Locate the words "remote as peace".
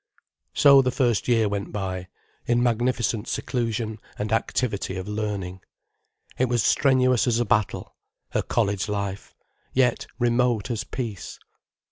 10.17-11.37